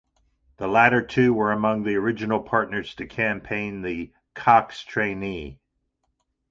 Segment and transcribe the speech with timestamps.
[0.57, 5.59] The latter two were among the original partners to campaign the Cox trainee.